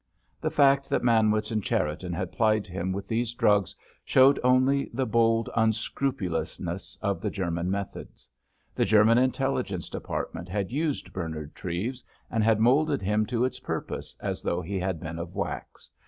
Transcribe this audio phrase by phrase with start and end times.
[0.41, 5.05] The fact that Manwitz and Cherriton had plied him with these drugs showed only the
[5.05, 8.27] bold unscrupulousness of the German methods.
[8.73, 14.17] The German Intelligence Department had used Bernard Treves, and had moulded him to its purpose
[14.21, 15.91] as though he had been of wax.